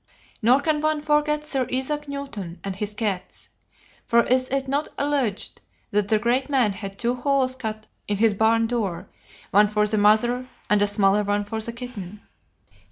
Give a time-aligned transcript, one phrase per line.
[0.41, 3.49] Nor can one forget Sir Isaac Newton and his cats:
[4.07, 8.33] for is it not alleged that the great man had two holes cut in his
[8.33, 9.09] barn door,
[9.51, 12.21] one for the mother, and a smaller one for the kitten?